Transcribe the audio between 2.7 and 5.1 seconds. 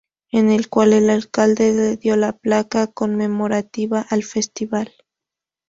conmemorativa al festival.